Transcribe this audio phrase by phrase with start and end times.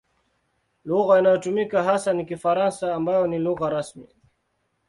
[0.85, 4.07] Lugha inayotumika hasa ni Kifaransa ambayo ni lugha rasmi.